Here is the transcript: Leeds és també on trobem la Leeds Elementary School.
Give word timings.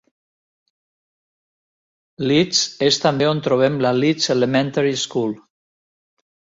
Leeds 2.25 2.63
és 2.87 3.01
també 3.05 3.31
on 3.35 3.45
trobem 3.51 3.79
la 3.87 3.95
Leeds 4.01 4.35
Elementary 4.39 4.99
School. 5.07 5.41